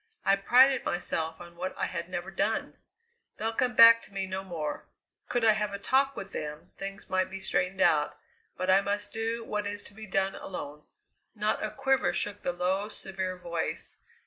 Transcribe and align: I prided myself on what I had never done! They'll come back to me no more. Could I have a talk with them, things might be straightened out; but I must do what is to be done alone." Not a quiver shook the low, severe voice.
I 0.25 0.35
prided 0.35 0.83
myself 0.83 1.39
on 1.39 1.55
what 1.55 1.77
I 1.77 1.85
had 1.85 2.09
never 2.09 2.31
done! 2.31 2.75
They'll 3.37 3.53
come 3.53 3.75
back 3.75 4.01
to 4.01 4.11
me 4.11 4.25
no 4.25 4.43
more. 4.43 4.87
Could 5.29 5.45
I 5.45 5.51
have 5.51 5.73
a 5.75 5.77
talk 5.77 6.15
with 6.15 6.31
them, 6.31 6.71
things 6.75 7.07
might 7.07 7.29
be 7.29 7.39
straightened 7.39 7.81
out; 7.81 8.17
but 8.57 8.67
I 8.67 8.81
must 8.81 9.13
do 9.13 9.43
what 9.45 9.67
is 9.67 9.83
to 9.83 9.93
be 9.93 10.07
done 10.07 10.33
alone." 10.33 10.85
Not 11.35 11.63
a 11.63 11.69
quiver 11.69 12.13
shook 12.13 12.41
the 12.41 12.51
low, 12.51 12.89
severe 12.89 13.37
voice. 13.37 13.97